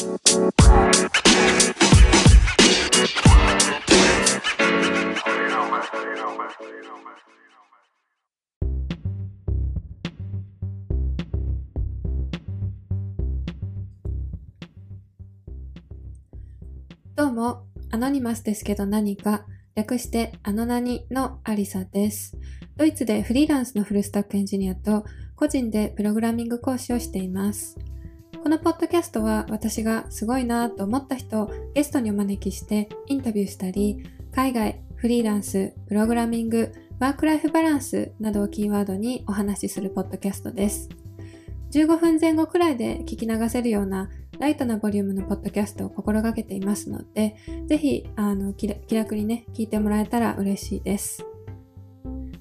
[0.00, 0.08] どう
[17.32, 19.44] も、アノニマスですけど何か、
[19.74, 22.38] 略してアノナニのアリサです。
[22.76, 25.04] ドイツでフリーランスのフルスタックエンジニアと
[25.36, 27.76] 個人でプログラミング講師をしています。
[28.42, 40.88] このポッドキャストは私がすごいなと思った人をゲストにお招きしてインタビューしたり、海外、フリーランス、プログラミング、ワークライフバランスなどをキーワードにお話しするポッドキャストです。
[41.72, 51.26] 15分前後くらいで聞き流せるようなライトなボリュームのポッドキャストを心がけていますので、ぜひ、あの、気楽にね、聞いてもらえたら嬉しいです。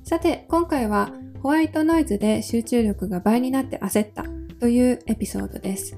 [0.03, 1.11] さて、今回は
[1.43, 5.95] ホワイトノイズで集中力が倍になって焦ったというエピソードです。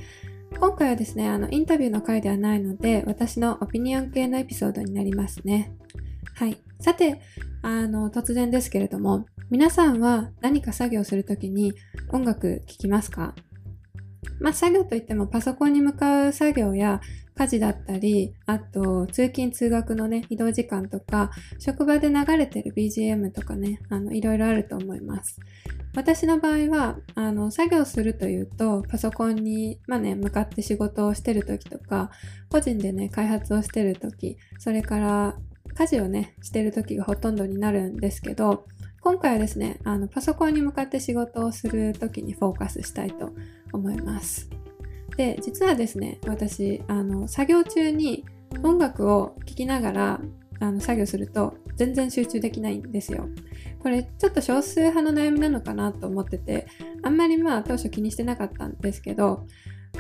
[0.60, 5.74] 今回はですね、あの、インタビューの回ではないので、私のオピニオン系のエピソードになりますね。
[6.36, 6.58] はい。
[6.80, 7.22] さて、
[7.64, 11.74] あの、突然ですけれども、皆さんは何か作業するときに
[12.12, 13.34] 音楽聴きますか？
[14.40, 17.02] まあ、作業といってもパソコンに向かう作業や
[17.36, 25.40] 家事だったり、あと通勤通学のね、移動時間とか、職場で流れてる BGM とかね、あの、いろいろあると思います。
[25.96, 32.12] 私の場合は、あの、作業するというと、パソコンに、まあね、向かって仕事をしてる時とか、
[32.50, 35.36] 個人でね、開発をしてる時、それから
[35.74, 38.66] 家事をね、してる時がほとんどになるんですけど、
[39.02, 43.34] 今回はですね、あの、パソコンに向かって仕事をする時にフォーカスしたいと
[43.74, 44.61] 思います。
[45.22, 48.26] で、実はですね、私、あの、作業中に
[48.64, 50.22] 音楽を聴きながら、
[50.60, 53.28] あの、作業すると全然集中できないんですよ。
[53.78, 56.66] これ、ちょっと少数派の悩みなのかなと思ってて、
[57.04, 59.46] あんまりまあ当初気にしてなかったんですけど、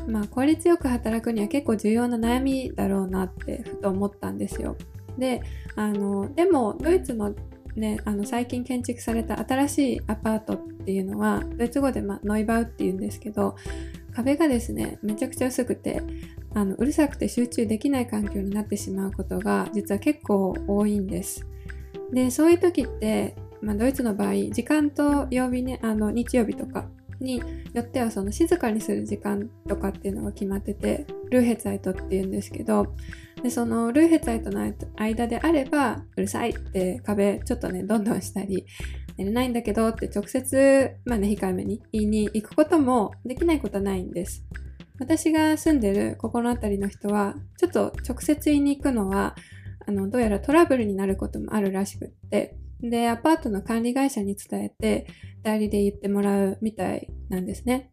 [0.07, 4.75] まあ効率よく働くには結構重要な悩みだろうなってふと思ったんですよ。
[5.19, 5.43] で、
[5.75, 7.35] あの、でもドイツの
[7.75, 13.55] ね、あの最近建築された新しいアパートっていうのはドイツ語で、まノイバウっていうんですけど
[14.13, 16.01] 壁がですねめちゃくちゃ薄くて
[16.53, 21.45] あのうるさくて集中できない環境になってしまうことが実は結構多いんです。
[22.11, 26.85] でそういう時って、まあ、ドイツの場合時間と曜日ねあの日曜日とか
[27.21, 27.41] に
[27.73, 32.93] よってはその静かにする時間とかっていうのが決まっててルーヘツァイトっていうんですけど
[33.41, 38.65] でそのルーヘツァイトの間であればうるさいって壁ちょっとねどんどんしたり
[39.17, 44.43] 寝れないんだけどって直接まあね控えめに言いに行くこともできないことはないんです
[44.99, 49.35] 私が住んでる心当たりの人はちょっと直接言いに行くのは
[49.87, 55.07] あのどうやらトラブルになることもあるらしくってで、アパートの管理会社に伝えて、
[55.43, 57.91] 代理で言ってもらうみたいなんですね。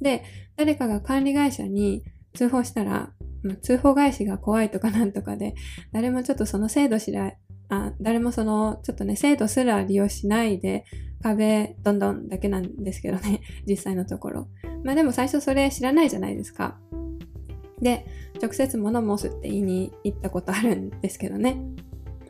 [0.00, 0.24] で、
[0.56, 2.04] 誰かが管理会社に
[2.34, 3.12] 通報したら、
[3.42, 5.54] まあ、通報返しが怖いとかなんとかで、
[5.92, 7.32] 誰もちょっとその制度知ら、
[7.68, 10.84] あ、誰もその、ちょっとね、制度すら利用しないで、
[11.22, 14.48] 壁どんどんだけなんですけどね、 実際のところ。
[14.84, 16.78] まあでも最初それ知らないじゃないですか。
[17.80, 18.06] で、
[18.40, 21.60] 直接物申すって言いに行ったことあるんですけどね。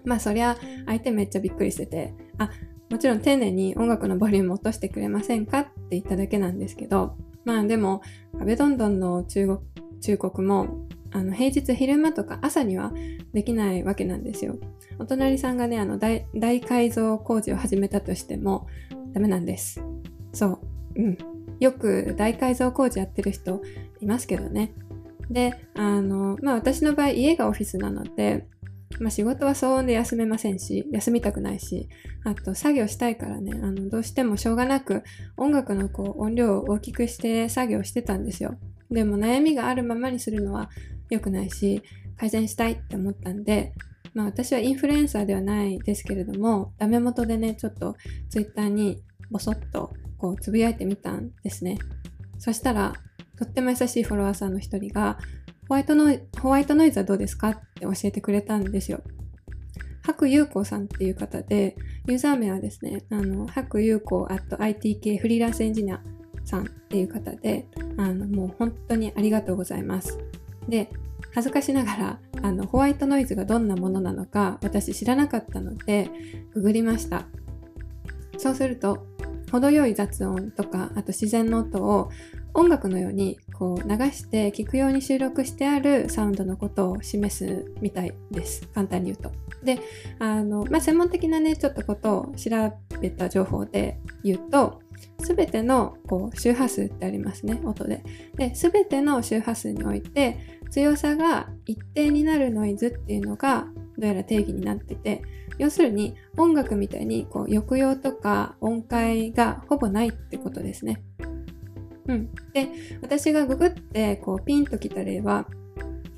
[0.04, 2.50] まあそりゃ相手めっちゃびっくりしてて、あ、
[2.90, 8.00] もちろん丁寧に音楽のボリューム落としてくれませんかって言っただけなんですけど、まあでも、
[8.38, 9.58] 壁どんどんの中国、
[10.00, 12.92] 中国も、あの、平日昼間とか朝には
[13.32, 14.56] できないわけなんですよ。
[14.98, 18.66] お隣さんがね、あの大、大改造工事を始めたとしても
[19.12, 19.80] ダメなんです。
[20.32, 20.60] そう。
[20.96, 21.18] うん。
[21.58, 23.62] よく大改造工事やってる人
[24.00, 24.74] いますけどね。
[25.30, 28.46] で、あの、まあ私の場合家がオフィスなので、
[29.00, 31.88] まあ、仕事は騒音で休めませんし、休みたくないし、
[32.24, 35.02] あと作業したいからね、あの、どうしてもしょうがなく
[35.36, 38.56] 音楽のこう音量を大きくして作業してたんですよ。
[38.90, 40.70] でも悩みがあるままにするのは
[41.10, 41.82] 良くないし、
[42.16, 43.72] 改善したいって思ったんで、
[44.14, 47.96] まあ私はインフルエンサーではないですけれども、ダメ元でね、ちょっと
[48.30, 51.78] ツイッターにボソッとこうつぶやいてみたんですね。
[52.38, 52.94] そしたら、
[53.38, 55.18] とっても優しいフォロワーさんの一人が、
[55.68, 59.02] ホワイトノイホワイトノイズはどうですかって教えてくれたんですよ。
[60.02, 66.00] 白優子さんっていう方で、ユーザー名はですね、あの、白優子 at ITK フリーランスエンジニア
[66.46, 70.18] さんっていう方で、あの、もう本当にありがとうございます。
[70.68, 70.90] で、
[71.34, 76.10] 恥ずかしながら、あの、ホワイトノイズがどんなものなのか、私知らなかったので、
[76.54, 77.26] ググりました。
[78.38, 79.06] そうすると、
[79.50, 82.10] 程よい雑音とか、あと自然の音を
[82.54, 88.66] 音楽のようにこう流して聴くように収録してあるサウンドのことを示すみたいです。
[88.68, 89.30] 簡単に言うと。
[89.62, 89.78] で、
[90.18, 92.50] あの、まあ、専門的なね、ちょっとことを調
[93.00, 94.80] べた情報で言うと、
[95.18, 98.02] 全てのこう周波数ってありますね音で
[98.36, 100.38] で全ての周波数において
[100.70, 103.66] 強さが一定になるノイズっていうのが
[103.98, 105.22] どうやら定義になってて
[105.58, 111.02] 要するに音楽みたいにこう抑揚とか音階がほぼないってことですね。
[112.08, 112.68] うん、で
[113.02, 115.46] 私がググってこうピンときた例は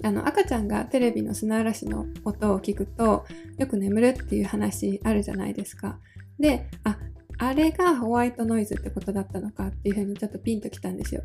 [0.02, 3.25] あの赤ちゃんがテレビの砂嵐の音を聞くと
[3.56, 5.98] よく眠るっていう話あるじゃないですか。
[6.38, 6.98] であ
[7.38, 11.23] あれがホワイトノイズってことだったのかっていうふうにちょっとピンときたんですよ。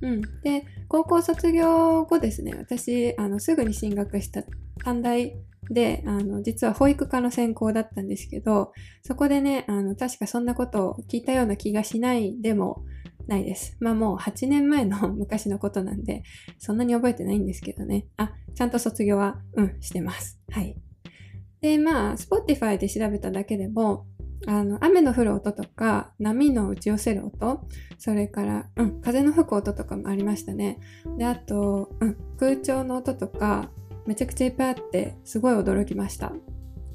[0.00, 4.42] うん、で高校卒業後ですね私あのすぐに進学した
[4.84, 5.36] 短大
[5.70, 8.72] であの実は保育科の専攻だったんですけど
[9.02, 12.84] そこでねあの確かそんなことを聞いたような気がしないでも
[13.28, 13.76] ないです。
[13.78, 16.24] まあもう8年前の 昔のことなんで
[16.58, 20.40] そんなに覚えてないんですけどねあちゃんと卒業はうんしてます。
[20.50, 20.76] はい
[21.60, 24.06] でまあ Spotify で調べただけでも
[24.46, 27.60] あの、雨の降る音とか、波の打ち寄せる音、
[27.98, 30.78] それから、うん、風の吹く音とかもありましたね。
[31.16, 33.70] で、あと、うん、空調の音とか、
[34.06, 36.32] めちゃくちゃいっぱいあって、すごい驚きました。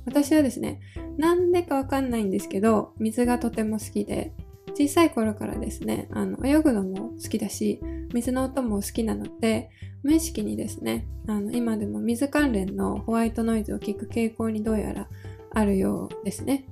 [0.05, 0.79] 私はですね、
[1.17, 4.33] なんでかわかんないんですけど、水がとても好きで、
[4.73, 7.81] 小さい頃からですね、あの、泳ぐのも好きだし、
[8.13, 9.69] 水の音も好きなので、
[10.03, 15.09] 無意識にですね、あの、今でも水関連のホワイトノイズを聞く傾向にどうやら
[15.51, 16.67] あるようですね。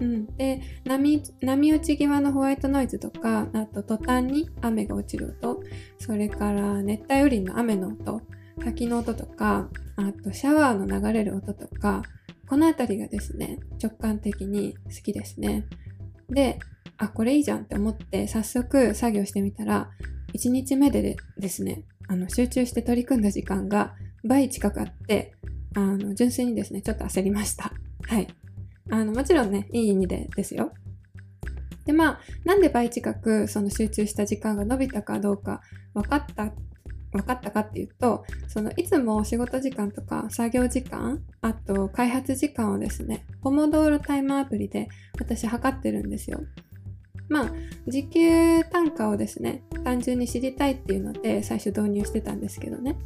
[0.00, 5.60] うん、で波波打ち際のホワイトノイズとかあと途端に雨が落ちる音。
[5.98, 8.20] それから熱帯雨林の雨の音。
[8.62, 12.02] 滝の音とかあとシャワーの流れる音とか
[12.48, 15.66] この辺りがですね直感的に好きですね。
[16.28, 16.58] で
[16.96, 19.90] あこれいいじゃんって思って早速作業してみたら
[20.34, 23.94] 1日目でですねあの集中して取り組んだ時間が
[24.24, 25.34] 倍近くあって
[25.74, 27.72] あの純粋にですねちょっと焦りました。
[28.06, 28.28] はい。
[28.90, 30.72] あの、もちろんね、いい意味でですよ。
[31.84, 35.60] で、まあ、なんで倍近くその集中した時間が伸びたかどうか
[35.94, 36.52] 分かった、
[37.12, 44.88] 分かったかっていうと、そのいつも仕事時間とか作業時間、あと開発時間をですね、ポモドーロタイムアプリで
[45.18, 46.40] 私測ってるんですよ。
[47.28, 47.52] まあ、
[47.86, 52.96] 時給単価をですね、単純に知りたいっていうので最初導入してたんですけどね。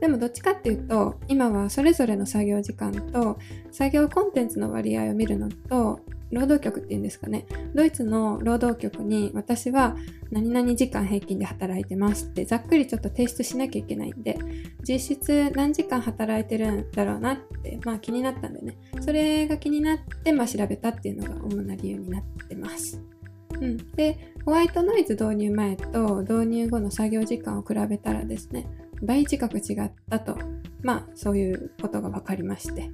[0.00, 3.38] でもどっちかっていうと今はそれぞれの作業時間と
[3.70, 6.00] 作業コンテンツの割合を見るのと
[6.30, 7.44] 労働局っていうんですかね。
[7.74, 9.96] ドイツの労働局に私は
[10.30, 14.38] 何々時間平均で働いてますってざっくりちょっと提出しなきゃいけないんで
[14.88, 18.78] 実質何時間働いてるんだろうなってまあ気になったんでね。
[19.00, 23.02] それが気になってまあ調べたっていうのが主な理由になってます。
[23.60, 28.66] うん、でホワイトノイズ導入前と導入後の作業時間を比べたらですね
[29.02, 30.38] 倍近く違ったと、
[30.82, 32.90] まあそういうことが分かりまして。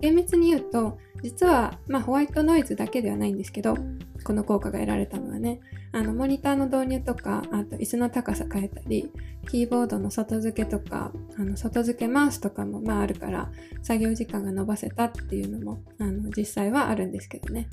[0.00, 3.76] 厳密に言うと、実は、まあ、ホワイトノイズだけではないんですけど、
[4.24, 5.60] この効果が得られたのはね、
[5.92, 9.12] あの、モニターの導入とか、あと椅子の高さ変えたり、
[9.48, 13.50] キーボードの外付けとか、あの、外付けマウスとかも、まああるから、
[13.82, 17.68] 作業時間が伸ばせたっていうのも、あの、実際はあるんですけどね。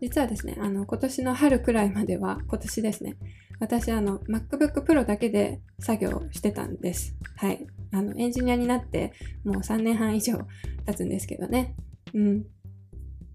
[0.00, 3.16] 実はですね、あの、今年の春くらいまでは、今年ですね、
[3.60, 7.16] 私、あの、MacBook Pro だけで作業してたんです。
[7.36, 7.66] はい。
[7.90, 9.12] あの、エンジニアになって
[9.44, 10.38] もう3年半以上
[10.86, 11.74] 経つんですけどね。
[12.14, 12.44] うん。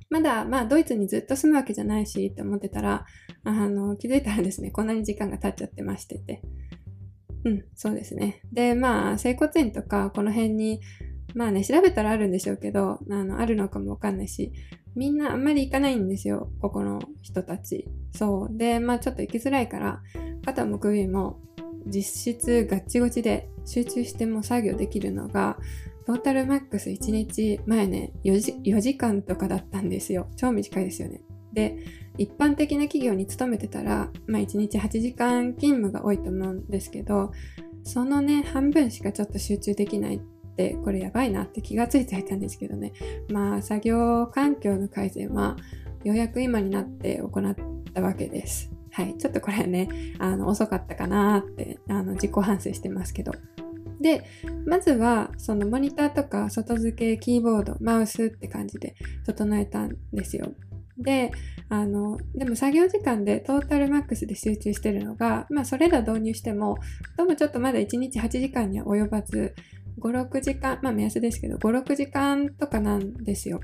[0.10, 3.06] まだ、まあ、ドイツにずっと住むわけじゃないし、って思ってたら、
[3.44, 6.42] あの、気づいたらですね、こんなに時間が経っちゃってましてて。
[7.46, 8.42] うん、そうですね。
[8.54, 10.80] で、まあ、整骨院とか、この辺に、
[11.34, 14.52] まあね、調べたらあるんでしょうけど、あの、あるのかもわかんないし、
[14.96, 17.88] みんなあんまり行かないんですよ、ここの人たち。
[18.12, 18.58] そう。
[18.58, 20.02] で、まあちょっと行きづらいから、
[20.46, 21.40] 肩も首も
[21.88, 25.58] 実質ガッチゴチで集中しても作業できるのが、
[26.06, 30.28] トータルマックス1日前ね4時、4時間とかだったんですよ。
[30.36, 31.22] 超短いですよね。
[31.54, 31.78] で、
[32.18, 37.32] 一般的な企業に勤めてたら、まあ1日8時間勤務が多いと思うんですけど、
[37.84, 40.22] そのね、半分しかちょっと集中できないっ
[40.56, 42.94] てこれやばいなって気がついていたんですけどね
[43.30, 45.58] まあ作業環境の改善は
[46.04, 47.56] ようやく今になって行っ
[47.94, 48.72] たわけです。
[48.92, 49.18] はい。
[49.18, 53.32] ちょっとこれね、あの、遅かったかなって、あの、自己反省してますけど。
[54.02, 54.24] で、
[54.68, 58.96] まずは、そのモニターとか外付け、キーボード、マウスって感じで
[59.26, 60.54] 整えたんですよ。
[60.98, 61.32] で、
[61.70, 66.78] あの、でも作業時間でトータルマックスで集中してるのが、まあそれら導入しても、
[67.18, 69.56] どうもちょっとまだ1日8時間には及ばず、
[70.00, 73.60] 5、6時間、まあ目安ですけど、5、6時間とかなんですよ。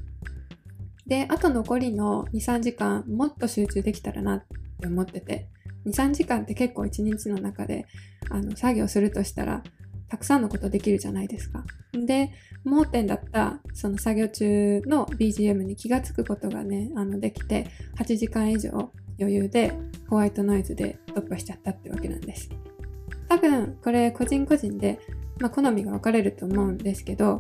[1.08, 4.44] で、あと残りの2、3時間、もっと集中できたらなっ
[4.80, 5.48] て思ってて、
[5.86, 7.86] 2、3時間って結構1日の中で、
[8.30, 9.64] あの、作業するとしたら、
[10.08, 11.64] たくさんのことできるじゃないですか。
[11.94, 12.32] で、
[12.64, 17.68] 盲点だったその作業中の BGM に気がつくことがね、あのできて、
[17.98, 19.74] 8時間以上余裕で
[20.10, 22.50] ホワイトノイズで突破しちゃったってわけなんです。
[23.30, 25.00] 多分これ個人個人で、
[25.40, 27.40] まあ、好みが分かれると思うんですけど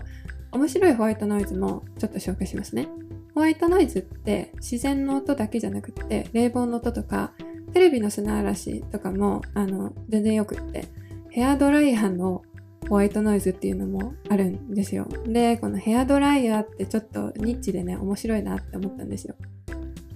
[0.51, 2.87] 面白いホワイトノイズもちょっと紹介しますね。
[3.35, 7.33] ホワイトノイズって自然の音だけじゃなくて冷房の音とか
[7.73, 10.87] テレビの砂嵐とかもあの全然よくって
[11.29, 12.41] ヘアドライヤーの
[12.89, 15.07] ホワイトノイズっていうのもあるんですよ。
[15.27, 19.35] で、このヘアドライヤーってちょっとニッチでね、面白いなって思ったんですよ。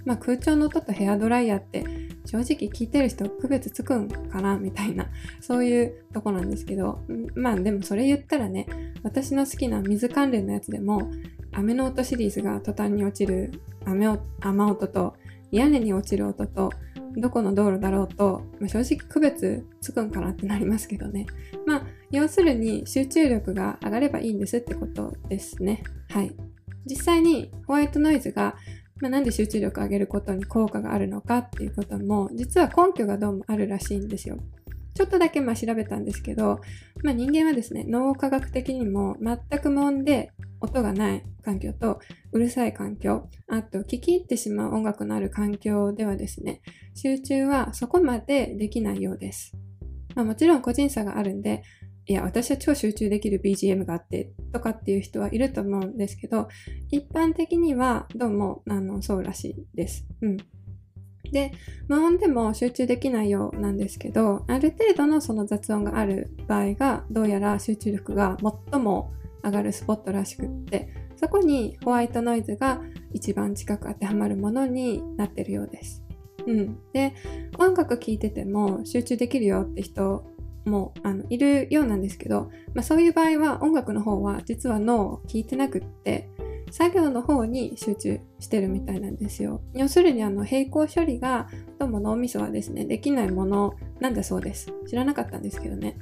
[0.04, 1.84] まあ空調の音とヘアドライヤーって
[2.26, 4.56] 正直聞いてる人区別つくんかな？
[4.58, 5.08] みたいな、
[5.40, 7.00] そういうとこなんですけど、
[7.34, 8.66] まあでもそれ言ったらね、
[9.02, 11.10] 私の好きな水関連のやつでも、
[11.52, 13.52] 雨の音シリーズが途端に落ちる
[13.84, 14.08] 雨
[14.40, 15.14] 雨音と
[15.52, 16.70] 屋根に落ちる音と
[17.16, 21.26] どこの道路だろうと、まあ、正直区別つくんかなってなりますけどね。
[21.64, 25.84] まあ、要するに集中力が上がればいいんですってことですね。
[26.08, 26.34] はい。
[26.86, 28.56] 実際にホワイトノイズが、
[29.04, 34.38] まあ、なんで集中力を上げることに効果があるのかっていうことも、実は根拠がどうもあるらしいんですよ。
[34.94, 36.58] ちょっとだけまあ調べたんですけど、
[37.02, 40.30] まあ、人間はですね、脳科学的にも全く無音で
[40.62, 42.00] 音がない環境と
[42.32, 46.62] うるさい環境、あと聞き入ってしまう音楽のある環境ではですね、
[46.94, 49.52] 集中はそこまでできないようです。
[50.14, 51.62] まあ、もちろん個人差があるんで、
[52.06, 56.48] いや、私は超集中できる BGM があってとかっていう人はいると思うんですけど、
[56.90, 60.06] 一般的にはどうもあのそうらしいです。
[60.20, 60.36] うん。
[61.32, 61.52] で、
[61.88, 68.36] 無音でも集中できないようなんですけど、ある程度のその雑音がある場合が、どうやら集中力が
[68.70, 69.12] 最も
[69.44, 72.80] 上がるスポットらしくってそこにホワイトノイズが
[73.12, 76.02] 一番近く当てはまるものになってるようです。
[76.46, 77.14] うん、で
[77.58, 80.24] 音楽聴いてても集中できるよって人
[80.64, 86.28] もあのいるようなんですけど、まあ、そういう場合は音楽の方は実は脳を聞いてなくって
[86.70, 89.60] 作業の方に集中してるみたいなんですよ。
[89.74, 94.72] 要するにあの並行処理がどうも脳みそはですねできないものなんだそうです。
[94.88, 95.96] 知らなかったんですけどね。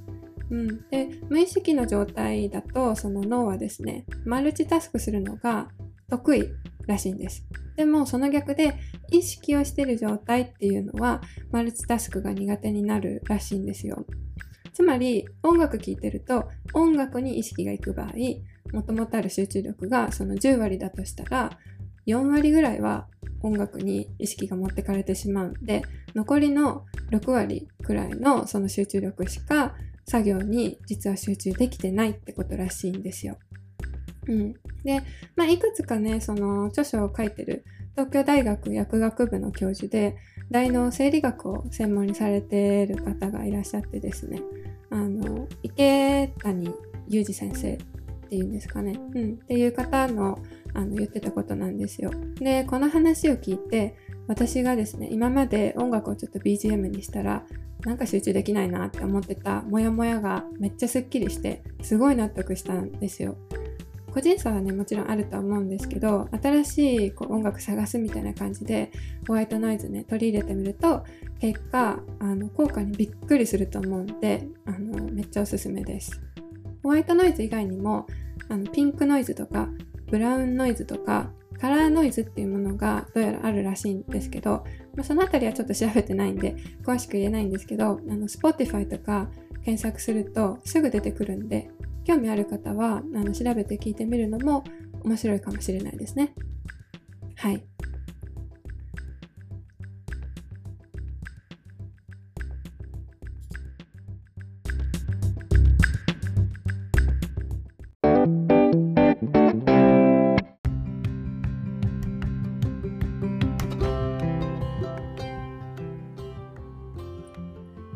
[0.51, 5.69] うん、で無意識の状態だとその脳はですねマルチタスクするのが
[6.11, 6.49] 得意
[6.87, 7.45] らしいんです
[7.77, 8.75] でもその逆で
[9.11, 14.05] 意識をしてる状態っていうのはマルチタスクが苦手になるらしいんですよ
[14.73, 18.13] つまり音楽聴いてると音楽に意識がいく場合
[18.73, 21.51] もともとある集中力がその10割だとしたら
[22.07, 23.07] 4割ぐらいは
[23.43, 25.83] 音楽に意識が持ってかれてしまうんで
[26.15, 29.75] 残りの6割くらいのその集中力しか
[30.05, 33.39] 作業に実は集中できてないってことらしいんですよ。
[34.29, 35.03] うん、で、
[35.37, 40.17] まあ、いくつかねその著書を書いてる東京大学薬学部の教授で
[40.51, 44.41] 大脳生理学を専門にされている方がいらっしゃってですね
[44.91, 46.73] あの池谷
[47.09, 47.79] 裕二先生っ
[48.29, 50.39] ていうんですかね、うん、っていう方の
[50.75, 52.11] あの言ってたことなんですよ。
[52.37, 53.95] でこの話を聞いて
[54.27, 57.45] 私がですね今まで音楽をちょっと BGM にしたら
[57.85, 63.37] なんか集中できないなって思ってたモヤモヤがめっちゃすっきりしてすごい納得したんですよ。
[64.13, 68.93] 個人差はねもちろんあると思うんですけど新しいこう音楽探すみたいな感じで
[69.27, 71.05] ホワイトノイズね取り入れてみると
[71.41, 76.21] 結果あの効果にびっくりすると思うんであのめっちゃおすすめです。
[76.83, 78.07] ホワイトノイズ以外にも
[78.49, 79.69] あのピンクノイズとか
[80.11, 84.65] ブラウンノイズとかカラーノイズっていうものがどうやらあるらしいんですけど、
[84.97, 89.29] まあ、そのあたりはちょっと調べてないんで詳しく言えないんですけどあの Spotify とか
[89.65, 91.71] 検索するとすぐ出てくるんで
[92.05, 94.65] 興味ある方はあの調べて聞いてみるのも
[95.05, 96.35] 面白いかもしれないですね。
[97.37, 97.65] はい。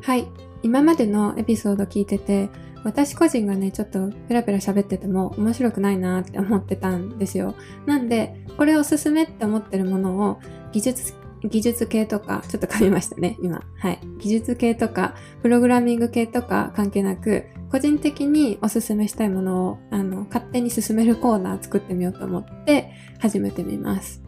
[0.02, 0.28] はい。
[0.62, 2.48] 今までのエピソード聞いてて、
[2.86, 7.56] 私個人がね、ちょっとペラペラ喋ってても面白くないなって思ってたんですよ。
[7.84, 10.38] なんで、これおすすめって思ってるものを
[10.70, 13.64] 技術、技術系とか、ちょっと噛みましたね、今。
[13.78, 13.98] はい。
[14.18, 24.22] 技術系とか、プログラミング系とか関係なく、個人的におすすめしたいものを、あの、勝手に進めるコーナー作ってみようと思って始めてみます。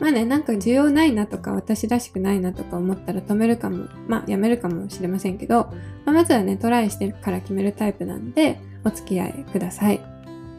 [0.00, 5.72] まあね、なんか需要ないなとか私らしくないなとか思ったら止めるかも、まあやめるかもしれませんけど、
[6.04, 10.00] まあ、まずはね、トライしてるから決めるタイプなんで、お付き合いください。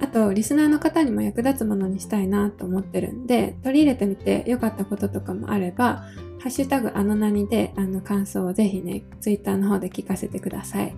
[0.02, 6.04] あと、リスナーの方にも役立つものにしたいなと思ってるんで、取り入れてみて良かったこととかもあれば、
[6.40, 10.96] ハッシュタグあの何で、あの感想をぜひね、ツイッターの方で聞かせてください。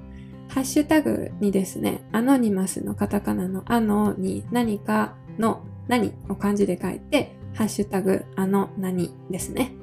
[0.50, 9.74] ハッシュタグにですね、アノニマスのカタカナのあのに何かの何を漢字で書いて、ハッシュタグ、あの何ですね。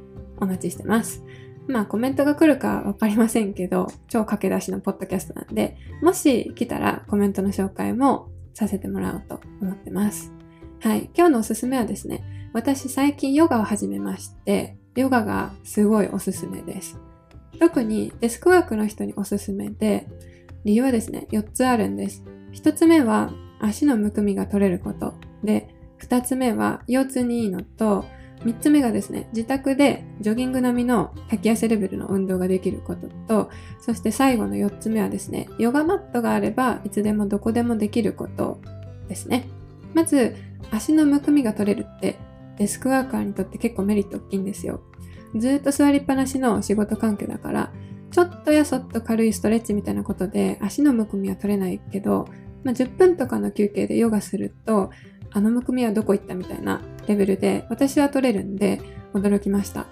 [0.41, 1.25] お待ちしてます。
[1.67, 10.33] まあコメントが来るかわかりませんけど、超駆け出しのポッドキャストなんで、もし来たらコメントの紹介もさせてもらおうと思ってます。
[10.81, 11.11] はい。
[11.15, 16.99] 今日のおすすめはですね、私最近ヨガを始めまして、ヨガがすごいおすすめです。
[17.61, 20.09] 特にデスクワークの人におすすめで、
[20.65, 22.25] 理由はですね、4つあるんです。
[22.53, 25.15] 1つ目は足のむくみが取れること。
[25.45, 25.75] で、
[26.09, 28.05] 2つ目は腰痛にいいのと、
[28.45, 33.51] 3つ目がですね、自宅でジョギング並みの滝汗レベルの運動ができることと、
[33.81, 38.61] そして最後の4つ目はですね、ヨガマットがあればいつでもどこでもできること
[39.09, 39.49] ですね。
[39.95, 40.37] まず、
[40.71, 42.17] 足のむくみが取れるって
[42.59, 44.81] デスクワーカーにとって結構メリット大きいんですよ。
[45.37, 47.73] ずっと座りっぱなしの仕事関係だから、
[48.11, 52.27] ちょっとやそっと軽いストレッチみたいなことで足のむくみは取れないけど、
[52.65, 54.91] まあ、10分とかの休憩でヨガすると
[55.33, 58.81] あのむくみはどこ行ったみたいなレベルで私は取れるんで
[59.15, 59.87] 驚きました。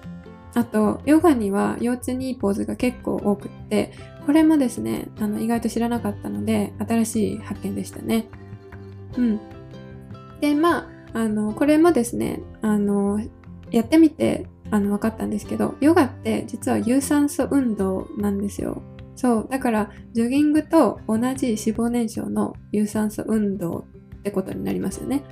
[0.55, 3.93] あと、ヨガには腰痛にいいポーズが結構多くって、
[4.25, 8.27] これもですね、あの意外と知らなかったので、新しい発見でしたね。
[9.19, 9.41] うん。
[10.41, 13.21] で、まあ、あの、これもですね、あの、
[13.71, 18.81] やってみて、あの、分かったんですけど、ヨガって実は有酸素運動なんですよ。
[19.15, 19.49] そう。
[19.51, 23.87] だから、ジョギングと同じ脂肪燃焼の有酸素運動
[24.27, 25.23] ってことになりますよね。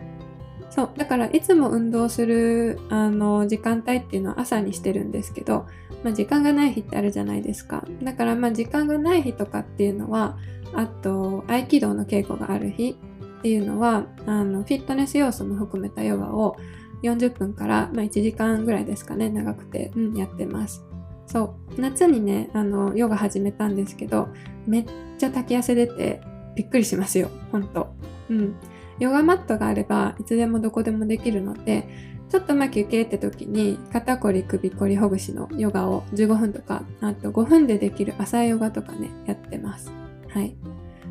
[0.71, 0.91] そう。
[0.97, 5.67] だから、いつも運動する、あの、時間帯っていうのは朝にしてるんですけど、
[6.05, 7.85] まあ、時間がない日ってあるじゃないですか。
[8.03, 10.37] だから、まあ、時間がない日とかっていうのは、
[10.75, 12.97] あと、合気道の稽古がある日
[13.39, 16.57] っていうのは、あの、フィットネス要素も含めたヨガを
[17.03, 20.85] 40分から、まあ、1時間ぐらいですかね、長くて、うん、やってます。
[21.27, 21.81] そう。
[21.81, 24.29] 夏にね、あの、ヨガ始めたんですけど、
[24.67, 24.87] めっ
[25.19, 26.21] ちゃ滝汗出て、
[26.55, 27.31] びっくりしますよ。
[27.51, 27.95] ほんと。
[28.29, 28.55] うん。
[28.99, 31.89] ヨガマットがあれば、いつでもどこでもできるので、
[32.29, 39.93] ちょっとまあ休憩って時に、肩こり、首こりほぐしのヨガを15分とか、あと5分でできる朝ヨガとかね、やってます。
[40.29, 40.57] はい。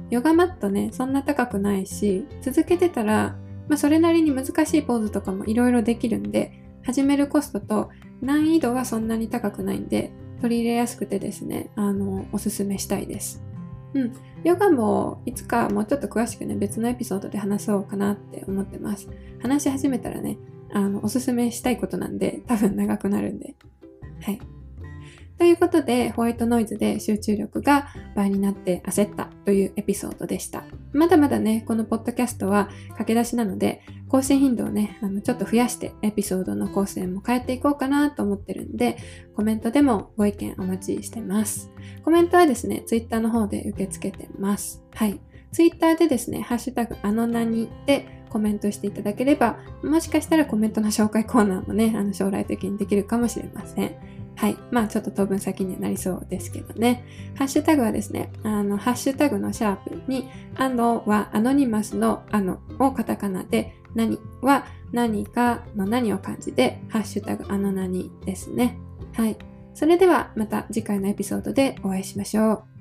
[0.09, 3.35] ヨガマットね、そんな高くないし、続けてたら、
[3.67, 7.89] まあ、それなりに難しいポーズとかもいろいろできるんで、始めるコストと
[8.21, 13.41] 難易度はそんなに高くないんで、取り入れやすくてですね、あの、おすすめしたいです。
[13.93, 14.13] うん。
[14.43, 19.07] ヨガもいつかもうちょっと詳しくね、別のエピソードで話そうかなって思ってます。
[19.41, 20.37] 話し始めたらね、
[20.73, 23.55] あの、おすすめしたいことなんで、多分長くなるんで。
[24.21, 24.39] はい。
[25.43, 30.63] ということで、ホワイトノイズで集中力が倍になって焦ったというエピソードでした。
[30.93, 38.95] まだまだね、このポッドキャストは駆け出しなので、更新頻度をね、あのちょっと増やしてエピソードの構成も変えていこうかなと思ってるんで、
[39.35, 41.69] コメントでもご意見お待ちしてます。
[42.05, 44.81] コメントはですね、ツイッターの方で受け付けてます。
[44.93, 45.19] はい。
[45.51, 54.12] ツイッターでですね、ハッシュタグあの何でコメントしていただければ、もしかしたらコメントの紹介コーナーもね、あの将来的にできるかもしれません。
[54.35, 54.57] はい。
[54.71, 57.05] まあちょっと当分先になりそうですけどね。
[57.37, 68.77] ハッシュタグはですね、あの、ハッシュタグのシャープに、あのはアノニマスのあのをカタカナで、何は何かの何を漢字で、ハッシュタグあの何ですね。
[69.13, 69.37] はい。
[69.73, 72.72] それではまた次回のエピソードでお会いしましょう。